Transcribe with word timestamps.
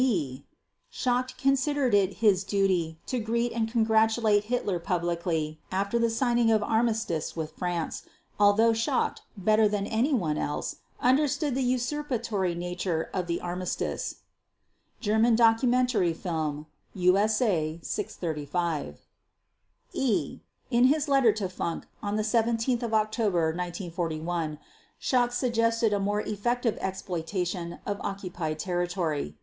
d) 0.01 0.43
Schacht 0.91 1.37
considered 1.37 1.93
it 1.93 2.15
his 2.25 2.43
duty 2.43 2.97
to 3.05 3.19
greet 3.19 3.51
and 3.51 3.71
congratulate 3.71 4.45
Hitler 4.45 4.79
publicly 4.79 5.59
after 5.71 5.99
the 5.99 6.09
signing 6.09 6.49
of 6.49 6.63
armistice 6.63 7.35
with 7.35 7.51
France, 7.51 8.01
although 8.39 8.73
Schacht, 8.73 9.21
better 9.37 9.67
than 9.67 9.85
anyone 9.85 10.39
else, 10.39 10.77
understood 11.01 11.53
the 11.53 11.61
usurpatory 11.63 12.57
nature 12.57 13.11
of 13.13 13.27
the 13.27 13.39
armistice 13.41 14.23
(German 14.99 15.35
Documentary 15.35 16.13
Film, 16.15 16.65
USA 16.95 17.79
635). 17.83 19.05
e) 19.93 20.39
In 20.71 20.85
his 20.85 21.07
letter 21.07 21.31
to 21.33 21.47
Funk 21.47 21.85
on 22.01 22.17
17 22.23 22.79
October 22.91 23.41
1941, 23.53 24.57
Schacht 24.99 25.31
suggested 25.31 25.93
a 25.93 25.99
more 25.99 26.21
effective 26.21 26.79
exploitation 26.81 27.77
of 27.85 28.01
occupied 28.01 28.57
territory. 28.57 29.35